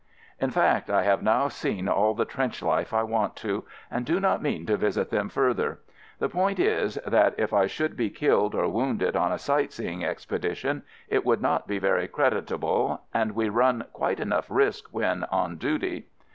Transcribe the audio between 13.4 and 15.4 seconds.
run quite enough risk when